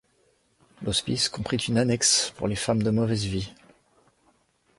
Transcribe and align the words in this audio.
L'hospice 0.81 1.29
comprit 1.29 1.57
une 1.57 1.77
annexe 1.77 2.33
pour 2.35 2.47
les 2.47 2.55
femmes 2.55 2.81
de 2.81 2.89
mauvaise 2.89 3.25
vie. 3.25 3.53